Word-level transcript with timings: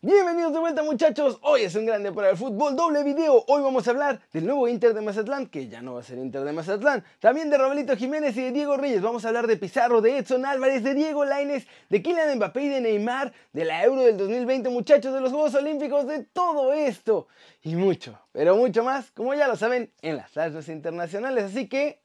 Bienvenidos 0.00 0.52
de 0.52 0.60
vuelta 0.60 0.84
muchachos, 0.84 1.40
hoy 1.42 1.62
es 1.62 1.74
un 1.74 1.84
grande 1.84 2.12
para 2.12 2.30
el 2.30 2.36
fútbol, 2.36 2.76
doble 2.76 3.02
video, 3.02 3.44
hoy 3.48 3.62
vamos 3.62 3.88
a 3.88 3.90
hablar 3.90 4.20
del 4.32 4.46
nuevo 4.46 4.68
Inter 4.68 4.94
de 4.94 5.00
Mazatlán, 5.00 5.48
que 5.48 5.66
ya 5.66 5.82
no 5.82 5.94
va 5.94 6.00
a 6.00 6.02
ser 6.04 6.18
Inter 6.18 6.44
de 6.44 6.52
Mazatlán, 6.52 7.02
también 7.18 7.50
de 7.50 7.58
Robelito 7.58 7.96
Jiménez 7.96 8.36
y 8.36 8.42
de 8.42 8.52
Diego 8.52 8.76
Reyes, 8.76 9.02
vamos 9.02 9.24
a 9.24 9.28
hablar 9.28 9.48
de 9.48 9.56
Pizarro, 9.56 10.00
de 10.00 10.18
Edson 10.18 10.46
Álvarez, 10.46 10.84
de 10.84 10.94
Diego 10.94 11.24
Laines, 11.24 11.66
de 11.88 12.00
Kylian 12.00 12.36
Mbappé 12.36 12.62
y 12.62 12.68
de 12.68 12.80
Neymar, 12.80 13.32
de 13.52 13.64
la 13.64 13.82
Euro 13.82 14.02
del 14.02 14.16
2020 14.16 14.68
muchachos, 14.68 15.12
de 15.12 15.20
los 15.20 15.32
Juegos 15.32 15.56
Olímpicos, 15.56 16.06
de 16.06 16.22
todo 16.22 16.72
esto 16.72 17.26
y 17.62 17.74
mucho, 17.74 18.20
pero 18.30 18.54
mucho 18.54 18.84
más, 18.84 19.10
como 19.10 19.34
ya 19.34 19.48
lo 19.48 19.56
saben, 19.56 19.92
en 20.00 20.16
las 20.16 20.30
clases 20.30 20.68
internacionales, 20.68 21.42
así 21.42 21.68
que... 21.68 22.00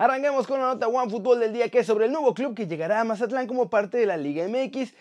Arrancamos 0.00 0.46
con 0.46 0.60
la 0.60 0.66
nota 0.66 0.86
One 0.86 1.10
Fútbol 1.10 1.40
del 1.40 1.52
día 1.52 1.70
que 1.70 1.80
es 1.80 1.86
sobre 1.88 2.06
el 2.06 2.12
nuevo 2.12 2.32
club 2.32 2.54
que 2.54 2.68
llegará 2.68 3.00
a 3.00 3.04
Mazatlán 3.04 3.48
como 3.48 3.68
parte 3.68 3.98
de 3.98 4.06
la 4.06 4.16
Liga 4.16 4.46
MX. 4.46 4.94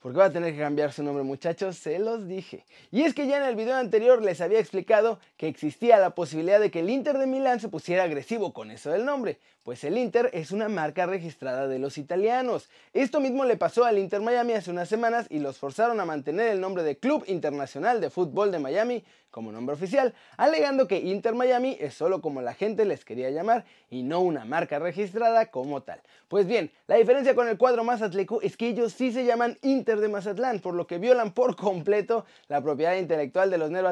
Porque 0.00 0.18
va 0.18 0.26
a 0.26 0.30
tener 0.30 0.52
que 0.52 0.58
cambiar 0.58 0.92
su 0.92 1.02
nombre 1.02 1.24
muchachos, 1.24 1.78
se 1.78 1.98
los 1.98 2.28
dije. 2.28 2.66
Y 2.90 3.04
es 3.04 3.14
que 3.14 3.26
ya 3.26 3.38
en 3.38 3.44
el 3.44 3.56
video 3.56 3.76
anterior 3.76 4.22
les 4.22 4.42
había 4.42 4.58
explicado 4.58 5.18
que 5.38 5.48
existía 5.48 5.96
la 5.96 6.10
posibilidad 6.10 6.60
de 6.60 6.70
que 6.70 6.80
el 6.80 6.90
Inter 6.90 7.16
de 7.16 7.26
Milán 7.26 7.58
se 7.58 7.70
pusiera 7.70 8.02
agresivo 8.02 8.52
con 8.52 8.70
eso 8.70 8.90
del 8.90 9.06
nombre, 9.06 9.38
pues 9.62 9.82
el 9.82 9.96
Inter 9.96 10.28
es 10.34 10.50
una 10.50 10.68
marca 10.68 11.06
registrada 11.06 11.66
de 11.66 11.78
los 11.78 11.96
italianos. 11.96 12.68
Esto 12.92 13.20
mismo 13.20 13.46
le 13.46 13.56
pasó 13.56 13.86
al 13.86 13.96
Inter 13.96 14.20
Miami 14.20 14.52
hace 14.52 14.70
unas 14.70 14.90
semanas 14.90 15.26
y 15.30 15.38
los 15.38 15.56
forzaron 15.56 15.98
a 16.00 16.04
mantener 16.04 16.48
el 16.48 16.60
nombre 16.60 16.82
de 16.82 16.98
Club 16.98 17.24
Internacional 17.26 18.02
de 18.02 18.10
Fútbol 18.10 18.52
de 18.52 18.58
Miami 18.58 19.04
como 19.34 19.50
nombre 19.50 19.74
oficial, 19.74 20.14
alegando 20.36 20.86
que 20.86 21.00
Inter 21.00 21.34
Miami 21.34 21.76
es 21.80 21.94
solo 21.94 22.20
como 22.20 22.40
la 22.40 22.54
gente 22.54 22.84
les 22.84 23.04
quería 23.04 23.30
llamar 23.30 23.64
y 23.90 24.04
no 24.04 24.20
una 24.20 24.44
marca 24.44 24.78
registrada 24.78 25.46
como 25.46 25.82
tal. 25.82 26.00
Pues 26.28 26.46
bien, 26.46 26.70
la 26.86 26.94
diferencia 26.94 27.34
con 27.34 27.48
el 27.48 27.58
cuadro 27.58 27.82
Mazatleco 27.82 28.40
es 28.42 28.56
que 28.56 28.68
ellos 28.68 28.92
sí 28.92 29.10
se 29.10 29.24
llaman 29.24 29.58
Inter 29.62 29.98
de 29.98 30.08
Mazatlán, 30.08 30.60
por 30.60 30.74
lo 30.74 30.86
que 30.86 30.98
violan 30.98 31.32
por 31.32 31.56
completo 31.56 32.24
la 32.46 32.62
propiedad 32.62 32.94
intelectual 32.94 33.50
de 33.50 33.58
los 33.58 33.72
Nero. 33.72 33.84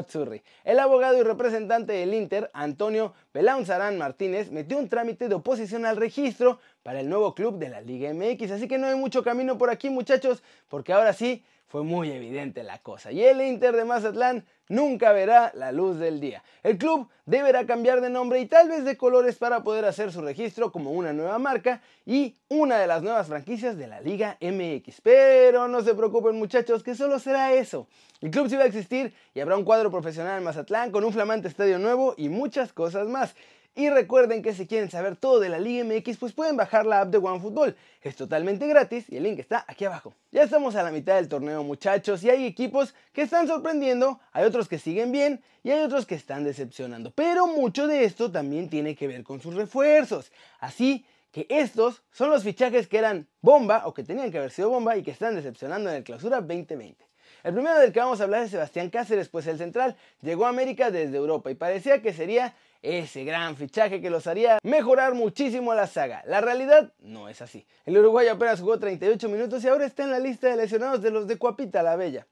El 0.62 0.78
abogado 0.78 1.18
y 1.18 1.22
representante 1.22 1.92
del 1.92 2.14
Inter, 2.14 2.48
Antonio 2.54 3.12
Belaunzarán 3.34 3.98
Martínez, 3.98 4.52
metió 4.52 4.78
un 4.78 4.88
trámite 4.88 5.28
de 5.28 5.34
oposición 5.34 5.84
al 5.86 5.96
registro 5.96 6.60
para 6.82 7.00
el 7.00 7.08
nuevo 7.08 7.34
club 7.34 7.58
de 7.58 7.68
la 7.68 7.80
Liga 7.80 8.12
MX, 8.12 8.50
así 8.52 8.68
que 8.68 8.78
no 8.78 8.86
hay 8.86 8.96
mucho 8.96 9.22
camino 9.22 9.58
por 9.58 9.70
aquí 9.70 9.90
muchachos, 9.90 10.42
porque 10.68 10.92
ahora 10.92 11.12
sí 11.12 11.44
fue 11.72 11.84
muy 11.84 12.10
evidente 12.12 12.62
la 12.62 12.78
cosa. 12.80 13.12
Y 13.12 13.24
el 13.24 13.40
Inter 13.40 13.74
de 13.74 13.86
Mazatlán 13.86 14.44
nunca 14.68 15.10
verá 15.12 15.52
la 15.54 15.72
luz 15.72 15.98
del 15.98 16.20
día. 16.20 16.42
El 16.62 16.76
club 16.76 17.08
deberá 17.24 17.64
cambiar 17.64 18.02
de 18.02 18.10
nombre 18.10 18.40
y 18.40 18.46
tal 18.46 18.68
vez 18.68 18.84
de 18.84 18.98
colores 18.98 19.36
para 19.36 19.62
poder 19.62 19.86
hacer 19.86 20.12
su 20.12 20.20
registro 20.20 20.70
como 20.70 20.92
una 20.92 21.14
nueva 21.14 21.38
marca 21.38 21.80
y 22.04 22.36
una 22.48 22.78
de 22.78 22.86
las 22.86 23.02
nuevas 23.02 23.26
franquicias 23.28 23.78
de 23.78 23.86
la 23.86 24.02
Liga 24.02 24.36
MX. 24.42 25.00
Pero 25.00 25.66
no 25.66 25.80
se 25.80 25.94
preocupen 25.94 26.36
muchachos, 26.36 26.82
que 26.82 26.94
solo 26.94 27.18
será 27.18 27.54
eso. 27.54 27.86
El 28.20 28.30
club 28.30 28.50
sí 28.50 28.56
va 28.56 28.64
a 28.64 28.66
existir 28.66 29.14
y 29.32 29.40
habrá 29.40 29.56
un 29.56 29.64
cuadro 29.64 29.90
profesional 29.90 30.36
en 30.36 30.44
Mazatlán 30.44 30.90
con 30.90 31.04
un 31.04 31.12
flamante 31.14 31.48
estadio 31.48 31.78
nuevo 31.78 32.12
y 32.18 32.28
muchas 32.28 32.74
cosas 32.74 33.08
más. 33.08 33.34
Y 33.74 33.88
recuerden 33.88 34.42
que 34.42 34.52
si 34.52 34.66
quieren 34.66 34.90
saber 34.90 35.16
todo 35.16 35.40
de 35.40 35.48
la 35.48 35.58
Liga 35.58 35.82
MX, 35.82 36.18
pues 36.18 36.34
pueden 36.34 36.58
bajar 36.58 36.84
la 36.84 37.00
app 37.00 37.08
de 37.08 37.16
OneFootball. 37.16 37.74
Es 38.02 38.16
totalmente 38.16 38.66
gratis 38.66 39.06
y 39.08 39.16
el 39.16 39.22
link 39.22 39.38
está 39.38 39.64
aquí 39.66 39.86
abajo. 39.86 40.14
Ya 40.30 40.42
estamos 40.42 40.76
a 40.76 40.82
la 40.82 40.90
mitad 40.90 41.14
del 41.14 41.28
torneo 41.28 41.64
muchachos 41.64 42.22
y 42.22 42.28
hay 42.28 42.44
equipos 42.44 42.94
que 43.14 43.22
están 43.22 43.46
sorprendiendo, 43.46 44.20
hay 44.32 44.44
otros 44.44 44.68
que 44.68 44.78
siguen 44.78 45.10
bien 45.10 45.42
y 45.62 45.70
hay 45.70 45.80
otros 45.80 46.04
que 46.04 46.14
están 46.14 46.44
decepcionando. 46.44 47.12
Pero 47.12 47.46
mucho 47.46 47.86
de 47.86 48.04
esto 48.04 48.30
también 48.30 48.68
tiene 48.68 48.94
que 48.94 49.08
ver 49.08 49.22
con 49.24 49.40
sus 49.40 49.54
refuerzos. 49.54 50.32
Así 50.58 51.06
que 51.30 51.46
estos 51.48 52.02
son 52.12 52.28
los 52.28 52.42
fichajes 52.42 52.86
que 52.86 52.98
eran 52.98 53.26
bomba 53.40 53.86
o 53.86 53.94
que 53.94 54.04
tenían 54.04 54.30
que 54.30 54.36
haber 54.36 54.50
sido 54.50 54.68
bomba 54.68 54.98
y 54.98 55.02
que 55.02 55.12
están 55.12 55.34
decepcionando 55.34 55.88
en 55.88 55.96
el 55.96 56.04
clausura 56.04 56.42
2020. 56.42 57.06
El 57.42 57.54
primero 57.54 57.78
del 57.78 57.90
que 57.90 58.00
vamos 58.00 58.20
a 58.20 58.24
hablar 58.24 58.42
es 58.42 58.50
Sebastián 58.50 58.90
Cáceres, 58.90 59.28
pues 59.28 59.46
el 59.46 59.58
central 59.58 59.96
llegó 60.20 60.46
a 60.46 60.50
América 60.50 60.90
desde 60.90 61.16
Europa 61.16 61.50
y 61.50 61.54
parecía 61.54 62.02
que 62.02 62.12
sería 62.12 62.54
ese 62.82 63.24
gran 63.24 63.56
fichaje 63.56 64.00
que 64.00 64.10
los 64.10 64.26
haría 64.26 64.58
mejorar 64.62 65.14
muchísimo 65.14 65.72
la 65.74 65.86
saga. 65.86 66.22
La 66.26 66.40
realidad 66.40 66.92
no 66.98 67.28
es 67.28 67.40
así. 67.40 67.66
El 67.86 67.96
uruguayo 67.96 68.32
apenas 68.32 68.60
jugó 68.60 68.78
38 68.78 69.28
minutos 69.28 69.64
y 69.64 69.68
ahora 69.68 69.86
está 69.86 70.02
en 70.02 70.10
la 70.10 70.18
lista 70.18 70.48
de 70.48 70.56
lesionados 70.56 71.00
de 71.00 71.10
los 71.10 71.26
de 71.26 71.38
Cuapita 71.38 71.82
la 71.82 71.96
Bella. 71.96 72.26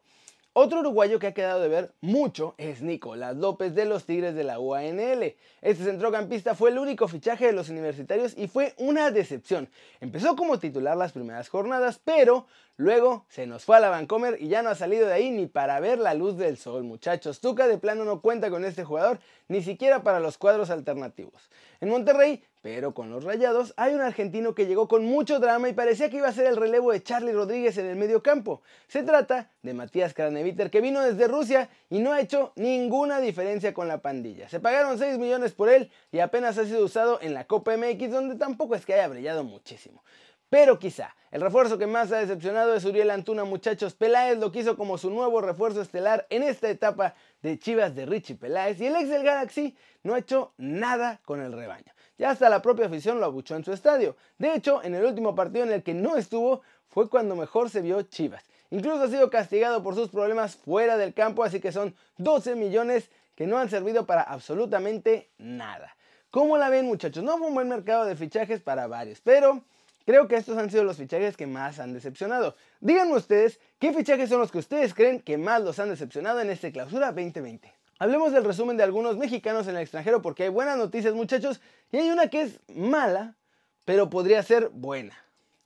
Otro 0.53 0.81
uruguayo 0.81 1.21
que 1.21 1.29
ha 1.29 1.33
quedado 1.35 1.61
de 1.61 1.69
ver 1.69 1.93
mucho 2.01 2.57
es 2.59 2.83
Nicolás 2.83 3.37
López 3.37 3.73
de 3.77 3.85
los 3.85 4.05
Tigres 4.05 4.35
de 4.35 4.43
la 4.43 4.59
UANL. 4.59 5.37
Este 5.63 5.85
centrocampista 5.85 6.57
fue 6.57 6.71
el 6.71 6.79
único 6.79 7.07
fichaje 7.07 7.47
de 7.47 7.53
los 7.53 7.69
universitarios 7.69 8.37
y 8.37 8.49
fue 8.49 8.75
una 8.77 9.13
decepción. 9.13 9.71
Empezó 10.01 10.35
como 10.35 10.59
titular 10.59 10.97
las 10.97 11.13
primeras 11.13 11.49
jornadas, 11.49 12.01
pero 12.03 12.49
luego 12.77 13.27
se 13.29 13.47
nos 13.47 13.65
fue 13.65 13.77
a 13.77 13.81
la 13.81 13.91
Vancomer 13.91 14.43
y 14.43 14.49
ya 14.49 14.63
no 14.63 14.71
ha 14.71 14.75
salido 14.75 15.07
de 15.07 15.13
ahí 15.13 15.31
ni 15.31 15.47
para 15.47 15.79
ver 15.79 16.01
la 16.01 16.15
luz 16.15 16.37
del 16.37 16.57
sol, 16.57 16.83
muchachos. 16.83 17.41
Tuca 17.41 17.69
de 17.69 17.79
plano 17.79 18.05
no 18.05 18.21
cuenta 18.21 18.51
con 18.51 18.65
este 18.65 18.83
jugador, 18.83 19.21
ni 19.47 19.63
siquiera 19.63 20.03
para 20.03 20.19
los 20.19 20.37
cuadros 20.37 20.71
alternativos. 20.71 21.49
En 21.81 21.91
Monterrey 21.91 22.43
pero 22.63 22.93
con 22.93 23.11
los 23.11 23.25
rayados 23.25 23.73
hay 23.77 23.95
un 23.95 24.01
argentino 24.01 24.55
que 24.55 24.67
llegó 24.67 24.89
con 24.89 25.05
mucho 25.05 25.39
drama 25.39 25.69
y 25.69 25.73
parecía 25.73 26.11
que 26.11 26.19
iba 26.19 26.29
a 26.29 26.33
ser 26.33 26.47
el 26.47 26.57
relevo 26.57 26.93
de 26.93 27.03
Charlie 27.03 27.33
Rodríguez 27.33 27.79
en 27.79 27.87
el 27.87 27.97
medio 27.97 28.23
campo. 28.23 28.63
Se 28.87 29.03
trata 29.03 29.51
de 29.63 29.75
Matías 29.75 30.15
Kraneviter 30.15 30.71
que 30.71 30.81
vino 30.81 31.01
desde 31.01 31.29
Rusia 31.29 31.71
y 31.89 32.01
no 32.01 32.13
ha 32.13 32.21
hecho 32.21 32.53
ninguna 32.57 33.21
diferencia 33.21 33.73
con 33.73 33.89
la 33.89 34.03
pandilla. 34.03 34.49
Se 34.49 34.61
pagaron 34.61 34.99
6 34.99 35.19
millones 35.19 35.53
por 35.53 35.69
él 35.69 35.91
y 36.13 36.19
apenas 36.19 36.59
ha 36.59 36.65
sido 36.65 36.85
usado 36.85 37.19
en 37.23 37.35
la 37.35 37.47
Copa 37.47 37.77
MX 37.77 38.11
donde 38.11 38.37
tampoco 38.37 38.75
es 38.75 38.85
que 38.85 38.95
haya 38.95 39.09
brillado 39.09 39.43
muchísimo. 39.43 40.03
Pero 40.51 40.81
quizá 40.81 41.15
el 41.31 41.41
refuerzo 41.41 41.79
que 41.79 41.87
más 41.87 42.11
ha 42.11 42.19
decepcionado 42.19 42.75
es 42.75 42.85
Uriel 42.85 43.11
Antuna, 43.11 43.45
muchachos. 43.45 43.95
Peláez 43.95 44.37
lo 44.37 44.51
quiso 44.51 44.77
como 44.77 44.99
su 44.99 45.09
nuevo 45.09 45.41
refuerzo 45.41 45.81
estelar 45.81 46.27
en 46.29 46.43
esta 46.43 46.69
etapa 46.69 47.15
de 47.41 47.57
Chivas 47.57 47.95
de 47.95 48.05
Richie 48.05 48.35
Peláez 48.35 48.81
y 48.81 48.87
el 48.87 48.97
ex 48.97 49.09
del 49.09 49.23
Galaxy 49.23 49.77
no 50.03 50.15
ha 50.15 50.19
hecho 50.19 50.53
nada 50.59 51.21
con 51.25 51.41
el 51.41 51.53
rebaño. 51.53 51.93
Ya 52.21 52.29
hasta 52.29 52.51
la 52.51 52.61
propia 52.61 52.85
afición 52.85 53.19
lo 53.19 53.25
abuchó 53.25 53.57
en 53.57 53.65
su 53.65 53.73
estadio. 53.73 54.15
De 54.37 54.55
hecho, 54.55 54.85
en 54.85 54.95
el 54.95 55.07
último 55.07 55.35
partido 55.35 55.65
en 55.65 55.73
el 55.73 55.83
que 55.83 55.95
no 55.95 56.19
estuvo 56.19 56.61
fue 56.91 57.09
cuando 57.09 57.35
mejor 57.35 57.71
se 57.71 57.81
vio 57.81 58.03
Chivas. 58.03 58.45
Incluso 58.69 59.05
ha 59.05 59.09
sido 59.09 59.31
castigado 59.31 59.83
por 59.83 59.95
sus 59.95 60.11
problemas 60.11 60.55
fuera 60.55 60.99
del 60.99 61.15
campo, 61.15 61.45
así 61.45 61.61
que 61.61 61.73
son 61.73 61.95
12 62.19 62.57
millones 62.57 63.09
que 63.37 63.47
no 63.47 63.57
han 63.57 63.71
servido 63.71 64.05
para 64.05 64.21
absolutamente 64.21 65.31
nada. 65.39 65.97
¿Cómo 66.31 66.59
la 66.59 66.69
ven 66.69 66.85
muchachos? 66.85 67.25
No 67.25 67.39
fue 67.39 67.47
un 67.47 67.55
buen 67.55 67.71
mercado 67.71 68.05
de 68.05 68.17
fichajes 68.17 68.61
para 68.61 68.87
varios, 68.87 69.23
pero 69.23 69.65
creo 70.05 70.29
que 70.29 70.37
estos 70.37 70.59
han 70.59 70.69
sido 70.69 70.85
los 70.85 70.99
fichajes 70.99 71.39
que 71.39 71.47
más 71.47 71.79
han 71.79 71.95
decepcionado. 71.95 72.55
Díganme 72.81 73.15
ustedes 73.15 73.61
qué 73.79 73.95
fichajes 73.95 74.29
son 74.29 74.41
los 74.41 74.53
que 74.53 74.59
ustedes 74.59 74.93
creen 74.93 75.23
que 75.23 75.39
más 75.39 75.63
los 75.63 75.79
han 75.79 75.89
decepcionado 75.89 76.41
en 76.41 76.51
este 76.51 76.71
clausura 76.71 77.13
2020. 77.13 77.80
Hablemos 78.03 78.33
del 78.33 78.45
resumen 78.45 78.79
de 78.79 78.83
algunos 78.83 79.19
mexicanos 79.19 79.69
en 79.69 79.77
el 79.77 79.83
extranjero 79.83 80.23
porque 80.23 80.45
hay 80.45 80.49
buenas 80.49 80.79
noticias 80.79 81.13
muchachos 81.13 81.61
y 81.93 81.99
hay 81.99 82.09
una 82.09 82.29
que 82.29 82.41
es 82.41 82.59
mala, 82.75 83.37
pero 83.85 84.09
podría 84.09 84.43
ser 84.43 84.71
buena. 84.71 85.15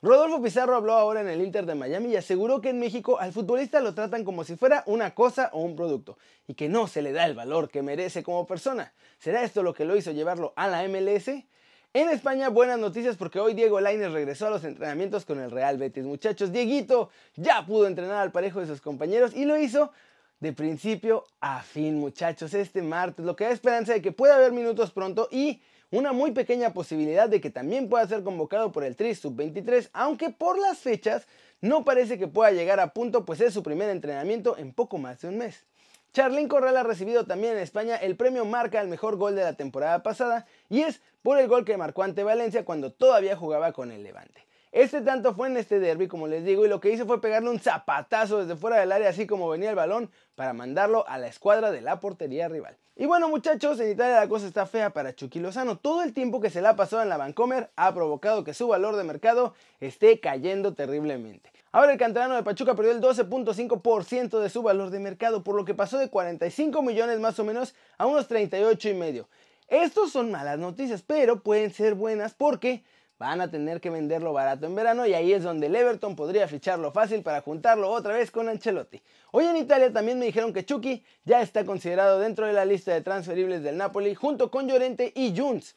Rodolfo 0.01 0.43
Pizarro 0.43 0.75
habló 0.75 0.95
ahora 0.95 1.21
en 1.21 1.29
el 1.29 1.41
Inter 1.41 1.65
de 1.65 1.75
Miami 1.75 2.09
y 2.09 2.17
aseguró 2.17 2.59
que 2.59 2.71
en 2.71 2.79
México 2.79 3.21
al 3.21 3.31
futbolista 3.31 3.79
lo 3.79 3.93
tratan 3.93 4.25
como 4.25 4.43
si 4.43 4.57
fuera 4.57 4.83
una 4.85 5.15
cosa 5.15 5.49
o 5.53 5.61
un 5.61 5.77
producto 5.77 6.17
y 6.45 6.55
que 6.55 6.67
no 6.67 6.87
se 6.87 7.01
le 7.01 7.13
da 7.13 7.25
el 7.25 7.35
valor 7.35 7.69
que 7.69 7.81
merece 7.81 8.21
como 8.21 8.45
persona. 8.45 8.91
¿Será 9.17 9.41
esto 9.43 9.63
lo 9.63 9.73
que 9.73 9.85
lo 9.85 9.95
hizo 9.95 10.11
llevarlo 10.11 10.51
a 10.57 10.67
la 10.67 10.85
MLS? 10.89 11.29
En 11.29 12.09
España, 12.09 12.49
buenas 12.49 12.79
noticias 12.79 13.15
porque 13.15 13.39
hoy 13.39 13.53
Diego 13.53 13.79
Lainez 13.79 14.11
regresó 14.11 14.47
a 14.47 14.49
los 14.49 14.65
entrenamientos 14.65 15.23
con 15.23 15.39
el 15.39 15.51
Real 15.51 15.77
Betis. 15.77 16.03
Muchachos, 16.03 16.51
Dieguito 16.51 17.09
ya 17.37 17.65
pudo 17.65 17.87
entrenar 17.87 18.17
al 18.17 18.33
parejo 18.33 18.59
de 18.59 18.67
sus 18.67 18.81
compañeros 18.81 19.33
y 19.33 19.45
lo 19.45 19.57
hizo 19.57 19.93
de 20.39 20.53
principio 20.53 21.25
a 21.39 21.61
fin, 21.61 21.99
muchachos, 21.99 22.53
este 22.53 22.81
martes, 22.81 23.25
lo 23.25 23.35
que 23.35 23.45
da 23.45 23.51
esperanza 23.51 23.93
de 23.93 24.01
que 24.01 24.11
pueda 24.11 24.35
haber 24.35 24.51
minutos 24.51 24.91
pronto 24.91 25.27
y 25.31 25.61
una 25.91 26.11
muy 26.11 26.31
pequeña 26.31 26.73
posibilidad 26.73 27.29
de 27.29 27.39
que 27.39 27.49
también 27.49 27.89
pueda 27.89 28.07
ser 28.07 28.23
convocado 28.23 28.71
por 28.71 28.83
el 28.83 28.95
Tri 28.95 29.15
Sub-23, 29.15 29.89
aunque 29.93 30.29
por 30.29 30.59
las 30.59 30.79
fechas 30.79 31.27
no 31.61 31.85
parece 31.85 32.17
que 32.17 32.27
pueda 32.27 32.51
llegar 32.51 32.79
a 32.79 32.93
punto, 32.93 33.25
pues 33.25 33.39
es 33.41 33.53
su 33.53 33.63
primer 33.63 33.89
entrenamiento 33.89 34.57
en 34.57 34.73
poco 34.73 34.97
más 34.97 35.21
de 35.21 35.29
un 35.29 35.37
mes. 35.37 35.65
Charlín 36.13 36.47
Corral 36.47 36.77
ha 36.77 36.83
recibido 36.83 37.25
también 37.25 37.53
en 37.53 37.59
España 37.59 37.97
el 37.97 38.15
premio 38.15 38.45
Marca 38.45 38.79
al 38.79 38.87
mejor 38.87 39.17
gol 39.17 39.35
de 39.35 39.43
la 39.43 39.53
temporada 39.53 40.01
pasada 40.01 40.45
y 40.69 40.81
es 40.81 41.01
por 41.21 41.39
el 41.39 41.47
gol 41.47 41.65
que 41.65 41.75
marcó 41.75 42.03
ante 42.03 42.23
Valencia 42.23 42.63
cuando 42.63 42.91
todavía 42.91 43.35
jugaba 43.35 43.73
con 43.73 43.91
el 43.91 44.03
Levante. 44.03 44.45
Este 44.75 44.99
tanto 44.99 45.33
fue 45.33 45.47
en 45.47 45.55
este 45.55 45.79
derby, 45.79 46.09
como 46.09 46.27
les 46.27 46.43
digo, 46.43 46.65
y 46.65 46.67
lo 46.67 46.81
que 46.81 46.89
hizo 46.89 47.05
fue 47.05 47.21
pegarle 47.21 47.49
un 47.49 47.61
zapatazo 47.61 48.39
desde 48.39 48.57
fuera 48.59 48.75
del 48.75 48.91
área, 48.91 49.07
así 49.07 49.25
como 49.25 49.47
venía 49.47 49.69
el 49.69 49.75
balón, 49.77 50.11
para 50.35 50.51
mandarlo 50.51 51.07
a 51.07 51.17
la 51.17 51.27
escuadra 51.27 51.71
de 51.71 51.79
la 51.79 52.01
portería 52.01 52.49
rival. 52.49 52.75
Y 52.97 53.05
bueno 53.05 53.29
muchachos, 53.29 53.79
en 53.79 53.91
Italia 53.91 54.19
la 54.19 54.27
cosa 54.27 54.47
está 54.47 54.65
fea 54.65 54.89
para 54.89 55.15
Chucky 55.15 55.39
Lozano. 55.39 55.77
Todo 55.77 56.03
el 56.03 56.11
tiempo 56.13 56.41
que 56.41 56.49
se 56.49 56.59
la 56.59 56.71
ha 56.71 56.75
pasado 56.75 57.01
en 57.01 57.07
la 57.07 57.15
Vancomer 57.15 57.69
ha 57.77 57.93
provocado 57.93 58.43
que 58.43 58.53
su 58.53 58.67
valor 58.67 58.97
de 58.97 59.05
mercado 59.05 59.53
esté 59.79 60.19
cayendo 60.19 60.73
terriblemente. 60.73 61.53
Ahora 61.71 61.93
el 61.93 61.97
canterano 61.97 62.35
de 62.35 62.43
Pachuca 62.43 62.75
perdió 62.75 62.91
el 62.91 62.99
12.5% 62.99 64.39
de 64.41 64.49
su 64.49 64.61
valor 64.61 64.89
de 64.89 64.99
mercado, 64.99 65.41
por 65.41 65.55
lo 65.55 65.63
que 65.63 65.73
pasó 65.73 65.97
de 65.97 66.09
45 66.09 66.81
millones 66.81 67.21
más 67.21 67.39
o 67.39 67.45
menos 67.45 67.75
a 67.97 68.07
unos 68.07 68.27
38 68.27 68.89
y 68.89 68.93
medio. 68.93 69.29
Estos 69.69 70.11
son 70.11 70.31
malas 70.31 70.59
noticias, 70.59 71.01
pero 71.01 71.39
pueden 71.39 71.71
ser 71.71 71.95
buenas 71.95 72.33
porque 72.33 72.83
van 73.17 73.39
a 73.41 73.49
tener 73.49 73.79
que 73.79 73.89
venderlo 73.89 74.33
barato 74.33 74.65
en 74.65 74.75
verano 74.75 75.05
y 75.05 75.13
ahí 75.13 75.31
es 75.31 75.43
donde 75.43 75.67
el 75.67 75.75
Everton 75.75 76.15
podría 76.15 76.47
ficharlo 76.47 76.91
fácil 76.91 77.23
para 77.23 77.41
juntarlo 77.41 77.89
otra 77.89 78.13
vez 78.13 78.29
con 78.31 78.49
Ancelotti. 78.49 79.01
Hoy 79.31 79.45
en 79.45 79.57
Italia 79.57 79.91
también 79.93 80.19
me 80.19 80.25
dijeron 80.25 80.53
que 80.53 80.65
Chucky 80.65 81.03
ya 81.23 81.41
está 81.41 81.65
considerado 81.65 82.19
dentro 82.19 82.45
de 82.45 82.53
la 82.53 82.65
lista 82.65 82.93
de 82.93 83.01
transferibles 83.01 83.63
del 83.63 83.77
Napoli 83.77 84.15
junto 84.15 84.51
con 84.51 84.67
Llorente 84.67 85.13
y 85.15 85.35
Junts. 85.35 85.75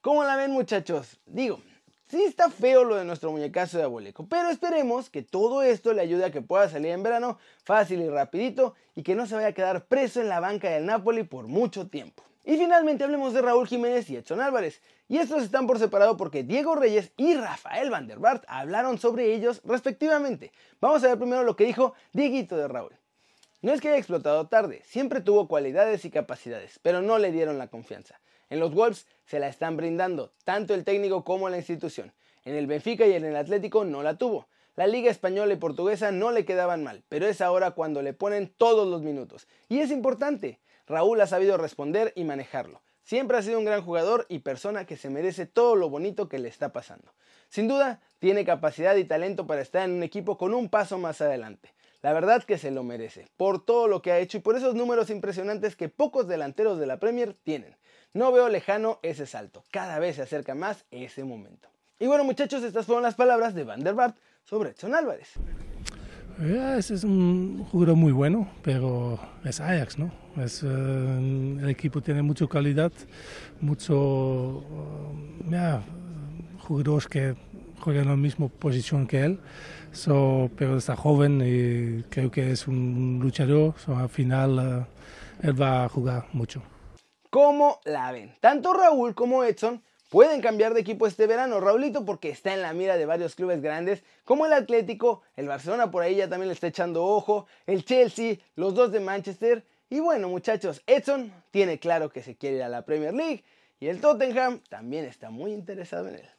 ¿Cómo 0.00 0.22
la 0.22 0.36
ven 0.36 0.52
muchachos? 0.52 1.18
Digo, 1.26 1.60
sí 2.08 2.22
está 2.22 2.50
feo 2.50 2.84
lo 2.84 2.94
de 2.94 3.04
nuestro 3.04 3.32
muñecazo 3.32 3.78
de 3.78 3.84
abueleco, 3.84 4.26
pero 4.28 4.50
esperemos 4.50 5.10
que 5.10 5.22
todo 5.22 5.62
esto 5.62 5.92
le 5.92 6.02
ayude 6.02 6.26
a 6.26 6.30
que 6.30 6.42
pueda 6.42 6.68
salir 6.68 6.92
en 6.92 7.02
verano 7.02 7.38
fácil 7.64 8.00
y 8.00 8.08
rapidito 8.08 8.74
y 8.94 9.02
que 9.02 9.16
no 9.16 9.26
se 9.26 9.34
vaya 9.34 9.48
a 9.48 9.52
quedar 9.52 9.86
preso 9.86 10.20
en 10.20 10.28
la 10.28 10.38
banca 10.38 10.70
del 10.70 10.86
Napoli 10.86 11.24
por 11.24 11.48
mucho 11.48 11.88
tiempo. 11.88 12.22
Y 12.48 12.56
finalmente 12.56 13.02
hablemos 13.02 13.34
de 13.34 13.42
Raúl 13.42 13.66
Jiménez 13.66 14.08
y 14.08 14.14
Edson 14.14 14.40
Álvarez. 14.40 14.80
Y 15.08 15.18
estos 15.18 15.42
están 15.42 15.66
por 15.66 15.80
separado 15.80 16.16
porque 16.16 16.44
Diego 16.44 16.76
Reyes 16.76 17.10
y 17.16 17.34
Rafael 17.34 17.90
Van 17.90 18.06
der 18.06 18.20
Bart 18.20 18.44
hablaron 18.46 18.98
sobre 18.98 19.34
ellos 19.34 19.60
respectivamente. 19.64 20.52
Vamos 20.80 21.02
a 21.02 21.08
ver 21.08 21.18
primero 21.18 21.42
lo 21.42 21.56
que 21.56 21.64
dijo 21.64 21.94
Dieguito 22.12 22.56
de 22.56 22.68
Raúl. 22.68 22.92
No 23.62 23.72
es 23.72 23.80
que 23.80 23.88
haya 23.88 23.98
explotado 23.98 24.46
tarde, 24.46 24.80
siempre 24.84 25.20
tuvo 25.20 25.48
cualidades 25.48 26.04
y 26.04 26.10
capacidades, 26.10 26.78
pero 26.82 27.02
no 27.02 27.18
le 27.18 27.32
dieron 27.32 27.58
la 27.58 27.66
confianza. 27.66 28.20
En 28.48 28.60
los 28.60 28.72
Wolves 28.72 29.08
se 29.24 29.40
la 29.40 29.48
están 29.48 29.76
brindando, 29.76 30.30
tanto 30.44 30.72
el 30.72 30.84
técnico 30.84 31.24
como 31.24 31.48
la 31.48 31.56
institución. 31.56 32.12
En 32.44 32.54
el 32.54 32.68
Benfica 32.68 33.08
y 33.08 33.14
en 33.14 33.24
el 33.24 33.34
Atlético 33.34 33.84
no 33.84 34.04
la 34.04 34.18
tuvo. 34.18 34.46
La 34.76 34.86
liga 34.86 35.10
española 35.10 35.54
y 35.54 35.56
portuguesa 35.56 36.12
no 36.12 36.30
le 36.30 36.44
quedaban 36.44 36.84
mal, 36.84 37.02
pero 37.08 37.26
es 37.26 37.40
ahora 37.40 37.72
cuando 37.72 38.02
le 38.02 38.12
ponen 38.12 38.54
todos 38.56 38.86
los 38.86 39.02
minutos. 39.02 39.48
Y 39.68 39.80
es 39.80 39.90
importante, 39.90 40.60
Raúl 40.86 41.20
ha 41.20 41.26
sabido 41.26 41.56
responder 41.56 42.12
y 42.16 42.24
manejarlo. 42.24 42.82
Siempre 43.02 43.38
ha 43.38 43.42
sido 43.42 43.58
un 43.58 43.64
gran 43.64 43.82
jugador 43.82 44.26
y 44.28 44.40
persona 44.40 44.84
que 44.84 44.96
se 44.96 45.10
merece 45.10 45.46
todo 45.46 45.76
lo 45.76 45.88
bonito 45.88 46.28
que 46.28 46.38
le 46.38 46.48
está 46.48 46.72
pasando. 46.72 47.12
Sin 47.48 47.68
duda, 47.68 48.00
tiene 48.18 48.44
capacidad 48.44 48.96
y 48.96 49.04
talento 49.04 49.46
para 49.46 49.60
estar 49.60 49.84
en 49.84 49.94
un 49.94 50.02
equipo 50.02 50.36
con 50.36 50.54
un 50.54 50.68
paso 50.68 50.98
más 50.98 51.20
adelante. 51.20 51.72
La 52.02 52.12
verdad 52.12 52.42
que 52.42 52.58
se 52.58 52.70
lo 52.70 52.82
merece, 52.82 53.26
por 53.36 53.64
todo 53.64 53.88
lo 53.88 54.02
que 54.02 54.12
ha 54.12 54.18
hecho 54.18 54.38
y 54.38 54.40
por 54.40 54.56
esos 54.56 54.74
números 54.74 55.10
impresionantes 55.10 55.76
que 55.76 55.88
pocos 55.88 56.28
delanteros 56.28 56.78
de 56.78 56.86
la 56.86 56.98
Premier 56.98 57.34
tienen. 57.34 57.76
No 58.12 58.32
veo 58.32 58.48
lejano 58.48 58.98
ese 59.02 59.26
salto, 59.26 59.64
cada 59.70 59.98
vez 59.98 60.16
se 60.16 60.22
acerca 60.22 60.54
más 60.54 60.84
ese 60.90 61.24
momento. 61.24 61.68
Y 61.98 62.06
bueno 62.06 62.24
muchachos, 62.24 62.62
estas 62.62 62.86
fueron 62.86 63.02
las 63.02 63.14
palabras 63.14 63.54
de 63.54 63.64
Van 63.64 63.82
der 63.82 63.94
Bart 63.94 64.16
sobre 64.44 64.70
Edson 64.70 64.94
Álvarez. 64.94 65.34
Ese 66.42 66.94
es 66.94 67.04
un 67.04 67.64
jugador 67.70 67.96
muy 67.96 68.12
bueno, 68.12 68.48
pero 68.62 69.18
es 69.44 69.60
Ajax, 69.60 69.98
¿no? 69.98 70.10
Es, 70.36 70.62
eh, 70.62 70.66
el 70.66 71.68
equipo 71.68 72.02
tiene 72.02 72.22
mucha 72.22 72.46
calidad, 72.46 72.92
mucho 73.60 73.96
uh, 73.96 75.80
jugadores 76.58 77.06
que 77.08 77.34
juegan 77.80 78.04
en 78.04 78.10
la 78.10 78.16
misma 78.16 78.48
posición 78.48 79.06
que 79.06 79.24
él, 79.24 79.40
so, 79.92 80.50
pero 80.56 80.76
está 80.76 80.94
joven 80.96 81.40
y 81.40 82.02
creo 82.10 82.30
que 82.30 82.50
es 82.50 82.68
un 82.68 83.18
luchador, 83.22 83.74
so, 83.78 83.96
al 83.96 84.08
final 84.10 84.58
uh, 84.58 85.46
él 85.46 85.60
va 85.60 85.84
a 85.84 85.88
jugar 85.88 86.26
mucho. 86.32 86.62
¿Cómo 87.30 87.80
la 87.84 88.12
ven? 88.12 88.34
Tanto 88.40 88.72
Raúl 88.72 89.14
como 89.14 89.42
Edson 89.42 89.82
pueden 90.08 90.40
cambiar 90.40 90.74
de 90.74 90.80
equipo 90.80 91.06
este 91.06 91.26
verano. 91.26 91.60
Raulito 91.60 92.04
porque 92.04 92.30
está 92.30 92.54
en 92.54 92.62
la 92.62 92.72
mira 92.72 92.96
de 92.96 93.06
varios 93.06 93.34
clubes 93.34 93.60
grandes 93.60 94.02
como 94.24 94.46
el 94.46 94.52
Atlético, 94.52 95.22
el 95.36 95.48
Barcelona 95.48 95.90
por 95.90 96.02
ahí 96.02 96.16
ya 96.16 96.28
también 96.28 96.48
le 96.48 96.54
está 96.54 96.66
echando 96.66 97.04
ojo, 97.04 97.46
el 97.66 97.84
Chelsea, 97.84 98.38
los 98.54 98.74
dos 98.74 98.92
de 98.92 99.00
Manchester. 99.00 99.64
Y 99.88 100.00
bueno 100.00 100.28
muchachos, 100.28 100.82
Edson 100.86 101.32
tiene 101.50 101.78
claro 101.78 102.10
que 102.10 102.22
se 102.22 102.36
quiere 102.36 102.56
ir 102.56 102.62
a 102.62 102.68
la 102.68 102.82
Premier 102.82 103.14
League 103.14 103.44
y 103.78 103.88
el 103.88 104.00
Tottenham 104.00 104.60
también 104.68 105.04
está 105.04 105.30
muy 105.30 105.52
interesado 105.52 106.08
en 106.08 106.16
él. 106.16 106.35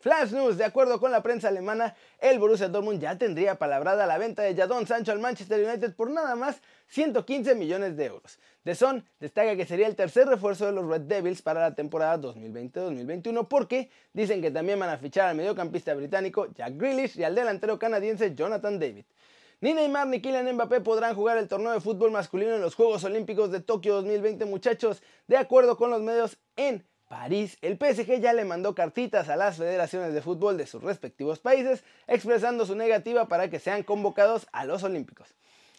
Flash 0.00 0.32
News, 0.32 0.56
de 0.56 0.64
acuerdo 0.64 0.98
con 0.98 1.12
la 1.12 1.22
prensa 1.22 1.48
alemana, 1.48 1.94
el 2.20 2.38
Borussia 2.38 2.68
Dortmund 2.68 3.00
ya 3.00 3.18
tendría 3.18 3.56
palabrada 3.56 4.06
la 4.06 4.16
venta 4.16 4.42
de 4.42 4.54
Jadon 4.54 4.86
Sancho 4.86 5.12
al 5.12 5.18
Manchester 5.18 5.62
United 5.62 5.94
por 5.94 6.10
nada 6.10 6.34
más 6.36 6.62
115 6.88 7.54
millones 7.54 7.98
de 7.98 8.06
euros. 8.06 8.38
De 8.64 8.74
Son 8.74 9.04
destaca 9.20 9.56
que 9.56 9.66
sería 9.66 9.86
el 9.86 9.96
tercer 9.96 10.26
refuerzo 10.26 10.64
de 10.64 10.72
los 10.72 10.86
Red 10.86 11.02
Devils 11.02 11.42
para 11.42 11.60
la 11.60 11.74
temporada 11.74 12.18
2020-2021 12.18 13.46
porque 13.46 13.90
dicen 14.14 14.40
que 14.40 14.50
también 14.50 14.78
van 14.78 14.88
a 14.88 14.96
fichar 14.96 15.28
al 15.28 15.36
mediocampista 15.36 15.92
británico 15.92 16.48
Jack 16.54 16.78
Grealish 16.78 17.18
y 17.18 17.24
al 17.24 17.34
delantero 17.34 17.78
canadiense 17.78 18.34
Jonathan 18.34 18.78
David. 18.78 19.04
Ni 19.60 19.74
Neymar 19.74 20.06
ni 20.06 20.22
Kylian 20.22 20.50
Mbappé 20.54 20.80
podrán 20.80 21.14
jugar 21.14 21.36
el 21.36 21.46
torneo 21.46 21.72
de 21.72 21.80
fútbol 21.80 22.10
masculino 22.10 22.54
en 22.54 22.62
los 22.62 22.74
Juegos 22.74 23.04
Olímpicos 23.04 23.50
de 23.50 23.60
Tokio 23.60 23.96
2020 23.96 24.46
muchachos, 24.46 25.02
de 25.26 25.36
acuerdo 25.36 25.76
con 25.76 25.90
los 25.90 26.00
medios 26.00 26.38
en 26.56 26.86
París, 27.10 27.58
el 27.60 27.76
PSG 27.76 28.20
ya 28.20 28.32
le 28.32 28.44
mandó 28.44 28.76
cartitas 28.76 29.28
a 29.28 29.34
las 29.34 29.56
federaciones 29.56 30.14
de 30.14 30.22
fútbol 30.22 30.56
de 30.56 30.68
sus 30.68 30.80
respectivos 30.80 31.40
países, 31.40 31.82
expresando 32.06 32.64
su 32.64 32.76
negativa 32.76 33.26
para 33.26 33.50
que 33.50 33.58
sean 33.58 33.82
convocados 33.82 34.46
a 34.52 34.64
los 34.64 34.84
Olímpicos. 34.84 35.34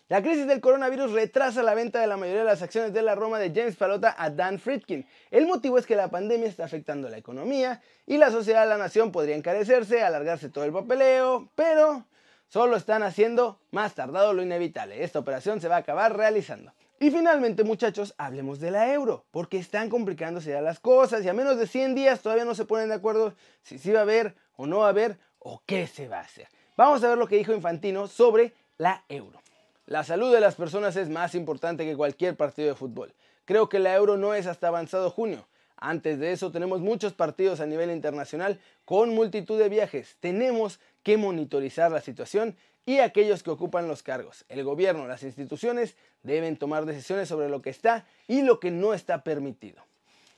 La 0.10 0.22
crisis 0.22 0.46
del 0.46 0.60
coronavirus 0.60 1.14
retrasa 1.14 1.64
la 1.64 1.74
venta 1.74 2.02
de 2.02 2.08
la 2.08 2.18
mayoría 2.18 2.42
de 2.42 2.48
las 2.48 2.62
acciones 2.62 2.92
de 2.92 3.02
la 3.02 3.16
Roma 3.16 3.40
de 3.40 3.54
James 3.56 3.78
Palota 3.78 4.14
a 4.18 4.30
Dan 4.30 4.60
Friedkin. 4.60 5.08
El 5.32 5.48
motivo 5.48 5.78
es 5.78 5.86
que 5.86 5.96
la 5.96 6.10
pandemia 6.10 6.50
está 6.50 6.66
afectando 6.66 7.08
la 7.08 7.18
economía 7.18 7.82
y 8.06 8.18
la 8.18 8.30
sociedad 8.30 8.64
de 8.64 8.68
la 8.68 8.78
nación 8.78 9.14
podría 9.14 9.38
encarecerse, 9.38 10.04
alargarse 10.04 10.50
todo 10.50 10.66
el 10.66 10.74
papeleo, 10.74 11.50
pero 11.56 12.08
solo 12.52 12.76
están 12.76 13.02
haciendo 13.02 13.60
más 13.72 13.96
tardado 13.96 14.34
lo 14.34 14.44
inevitable. 14.44 15.04
Esta 15.04 15.20
operación 15.20 15.62
se 15.62 15.70
va 15.70 15.78
a 15.78 15.80
acabar 15.80 16.18
realizando. 16.18 16.74
Y 17.00 17.10
finalmente, 17.10 17.64
muchachos, 17.64 18.14
hablemos 18.18 18.60
de 18.60 18.72
la 18.72 18.94
euro, 18.94 19.24
porque 19.32 19.58
están 19.58 19.90
complicándose 19.90 20.52
ya 20.52 20.62
las 20.62 20.80
cosas 20.82 21.24
y 21.24 21.30
a 21.30 21.34
menos 21.34 21.58
de 21.58 21.66
100 21.66 21.96
días 21.96 22.20
todavía 22.20 22.44
no 22.44 22.54
se 22.54 22.66
ponen 22.66 22.90
de 22.90 22.96
acuerdo 22.96 23.34
si 23.64 23.80
sí 23.80 23.92
va 23.92 24.00
a 24.00 24.04
haber 24.04 24.36
o 24.58 24.68
no 24.68 24.80
va 24.80 24.88
a 24.88 24.90
haber 24.90 25.18
o 25.40 25.64
qué 25.66 25.88
se 25.88 26.10
va 26.10 26.18
a 26.18 26.24
hacer. 26.24 26.50
Vamos 26.76 27.02
a 27.04 27.10
ver 27.10 27.18
lo 27.18 27.28
que 27.28 27.38
dijo 27.38 27.54
Infantino 27.54 28.08
sobre 28.08 28.54
la 28.78 29.06
euro. 29.08 29.42
La 29.86 30.04
salud 30.04 30.34
de 30.34 30.42
las 30.42 30.56
personas 30.56 30.98
es 30.98 31.10
más 31.10 31.36
importante 31.36 31.86
que 31.86 31.96
cualquier 31.96 32.36
partido 32.36 32.68
de 32.68 32.76
fútbol. 32.76 33.14
Creo 33.46 33.70
que 33.70 33.80
la 33.80 33.96
euro 33.96 34.18
no 34.18 34.34
es 34.34 34.46
hasta 34.46 34.68
avanzado 34.68 35.10
junio. 35.10 35.48
Antes 35.82 36.20
de 36.20 36.32
eso 36.32 36.52
tenemos 36.52 36.80
muchos 36.80 37.14
partidos 37.14 37.60
a 37.60 37.66
nivel 37.66 37.90
internacional 37.90 38.60
con 38.86 39.16
multitud 39.16 39.58
de 39.58 39.68
viajes. 39.68 40.16
Tenemos 40.20 40.80
que 41.02 41.18
monitorizar 41.18 41.92
la 41.92 42.02
situación 42.02 42.56
y 42.86 43.00
aquellos 43.00 43.42
que 43.42 43.50
ocupan 43.50 43.88
los 43.88 44.04
cargos. 44.04 44.46
El 44.48 44.64
gobierno, 44.64 45.08
las 45.08 45.24
instituciones 45.24 45.96
deben 46.22 46.56
tomar 46.56 46.86
decisiones 46.86 47.28
sobre 47.28 47.50
lo 47.50 47.64
que 47.64 47.72
está 47.72 48.06
y 48.28 48.44
lo 48.44 48.60
que 48.60 48.70
no 48.70 48.94
está 48.94 49.24
permitido. 49.24 49.84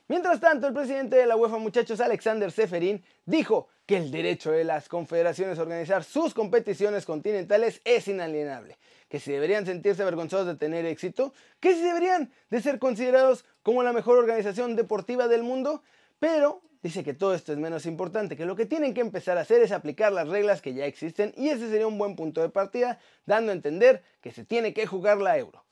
Mientras 0.06 0.38
tanto, 0.38 0.66
el 0.66 0.74
presidente 0.74 1.16
de 1.16 1.24
la 1.24 1.34
UEFA, 1.34 1.56
muchachos, 1.56 1.98
Alexander 1.98 2.52
Seferin, 2.52 3.02
dijo 3.24 3.68
que 3.86 3.96
el 3.96 4.10
derecho 4.10 4.50
de 4.50 4.62
las 4.62 4.86
confederaciones 4.86 5.58
a 5.58 5.62
organizar 5.62 6.04
sus 6.04 6.34
competiciones 6.34 7.06
continentales 7.06 7.80
es 7.84 8.06
inalienable, 8.08 8.76
que 9.08 9.18
si 9.18 9.32
deberían 9.32 9.64
sentirse 9.64 10.02
avergonzados 10.02 10.46
de 10.46 10.56
tener 10.56 10.84
éxito, 10.84 11.32
que 11.58 11.74
si 11.74 11.80
deberían 11.80 12.30
de 12.50 12.60
ser 12.60 12.78
considerados 12.78 13.46
como 13.62 13.82
la 13.82 13.94
mejor 13.94 14.18
organización 14.18 14.76
deportiva 14.76 15.26
del 15.26 15.42
mundo, 15.42 15.82
pero 16.18 16.60
dice 16.82 17.02
que 17.02 17.14
todo 17.14 17.34
esto 17.34 17.52
es 17.52 17.58
menos 17.58 17.86
importante, 17.86 18.36
que 18.36 18.44
lo 18.44 18.56
que 18.56 18.66
tienen 18.66 18.92
que 18.92 19.00
empezar 19.00 19.38
a 19.38 19.40
hacer 19.40 19.62
es 19.62 19.72
aplicar 19.72 20.12
las 20.12 20.28
reglas 20.28 20.60
que 20.60 20.74
ya 20.74 20.84
existen 20.84 21.32
y 21.34 21.48
ese 21.48 21.70
sería 21.70 21.86
un 21.86 21.96
buen 21.96 22.14
punto 22.14 22.42
de 22.42 22.50
partida, 22.50 22.98
dando 23.24 23.52
a 23.52 23.54
entender 23.54 24.02
que 24.20 24.32
se 24.32 24.44
tiene 24.44 24.74
que 24.74 24.86
jugar 24.86 25.16
la 25.16 25.38
euro. 25.38 25.64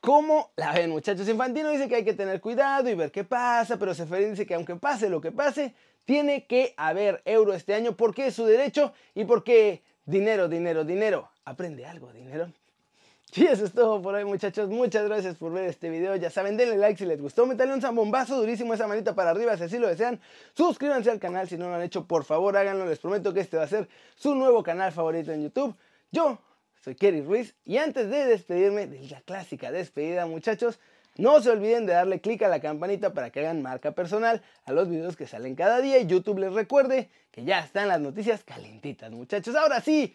¿Cómo 0.00 0.50
la 0.56 0.72
ven 0.72 0.90
muchachos? 0.90 1.28
Infantino 1.28 1.70
dice 1.70 1.88
que 1.88 1.96
hay 1.96 2.04
que 2.04 2.14
tener 2.14 2.40
cuidado 2.40 2.88
y 2.88 2.94
ver 2.94 3.10
qué 3.10 3.24
pasa, 3.24 3.78
pero 3.78 3.94
Seferín 3.94 4.30
dice 4.30 4.46
que 4.46 4.54
aunque 4.54 4.76
pase 4.76 5.08
lo 5.08 5.20
que 5.20 5.32
pase, 5.32 5.74
tiene 6.04 6.46
que 6.46 6.74
haber 6.76 7.22
euro 7.24 7.52
este 7.52 7.74
año 7.74 7.96
porque 7.96 8.28
es 8.28 8.34
su 8.34 8.46
derecho 8.46 8.92
y 9.14 9.24
porque 9.24 9.82
dinero, 10.04 10.48
dinero, 10.48 10.84
dinero. 10.84 11.28
Aprende 11.44 11.84
algo, 11.86 12.12
dinero. 12.12 12.50
Y 13.34 13.44
eso 13.44 13.64
es 13.64 13.72
todo 13.72 14.00
por 14.00 14.14
hoy 14.14 14.24
muchachos, 14.24 14.68
muchas 14.68 15.04
gracias 15.04 15.34
por 15.34 15.52
ver 15.52 15.64
este 15.64 15.90
video, 15.90 16.14
ya 16.16 16.30
saben, 16.30 16.56
denle 16.56 16.76
like 16.76 16.96
si 16.96 17.04
les 17.04 17.20
gustó, 17.20 17.44
metanle 17.44 17.74
un 17.74 17.80
zambombazo 17.80 18.36
durísimo 18.36 18.72
esa 18.72 18.86
manita 18.86 19.14
para 19.14 19.30
arriba 19.30 19.56
si 19.56 19.64
así 19.64 19.78
lo 19.78 19.88
desean, 19.88 20.20
suscríbanse 20.54 21.10
al 21.10 21.18
canal 21.18 21.48
si 21.48 21.56
no 21.56 21.68
lo 21.68 21.74
han 21.74 21.82
hecho, 21.82 22.06
por 22.06 22.24
favor 22.24 22.56
háganlo, 22.56 22.86
les 22.86 23.00
prometo 23.00 23.34
que 23.34 23.40
este 23.40 23.56
va 23.56 23.64
a 23.64 23.68
ser 23.68 23.88
su 24.14 24.34
nuevo 24.36 24.62
canal 24.62 24.92
favorito 24.92 25.32
en 25.32 25.42
YouTube. 25.42 25.74
Yo 26.12 26.38
soy 26.86 26.94
Kerry 26.94 27.20
Ruiz 27.20 27.56
y 27.64 27.78
antes 27.78 28.08
de 28.08 28.26
despedirme 28.26 28.86
de 28.86 29.00
la 29.08 29.20
clásica 29.22 29.72
despedida 29.72 30.24
muchachos, 30.26 30.78
no 31.16 31.42
se 31.42 31.50
olviden 31.50 31.84
de 31.84 31.94
darle 31.94 32.20
click 32.20 32.42
a 32.42 32.48
la 32.48 32.60
campanita 32.60 33.12
para 33.12 33.30
que 33.30 33.40
hagan 33.40 33.60
marca 33.60 33.90
personal 33.90 34.40
a 34.64 34.70
los 34.70 34.88
videos 34.88 35.16
que 35.16 35.26
salen 35.26 35.56
cada 35.56 35.80
día 35.80 35.98
y 35.98 36.06
YouTube 36.06 36.38
les 36.38 36.52
recuerde 36.52 37.10
que 37.32 37.44
ya 37.44 37.58
están 37.58 37.88
las 37.88 38.00
noticias 38.00 38.44
calentitas 38.44 39.10
muchachos. 39.10 39.56
Ahora 39.56 39.80
sí, 39.80 40.14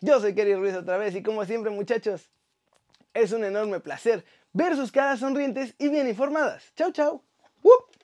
yo 0.00 0.18
soy 0.18 0.34
Kerry 0.34 0.56
Ruiz 0.56 0.74
otra 0.74 0.96
vez 0.96 1.14
y 1.14 1.22
como 1.22 1.44
siempre 1.44 1.70
muchachos, 1.70 2.32
es 3.14 3.30
un 3.30 3.44
enorme 3.44 3.78
placer 3.78 4.24
ver 4.52 4.74
sus 4.74 4.90
caras 4.90 5.20
sonrientes 5.20 5.76
y 5.78 5.88
bien 5.88 6.08
informadas. 6.08 6.72
Chau, 6.74 6.90
chau. 6.90 7.22
¡Wup! 7.62 7.97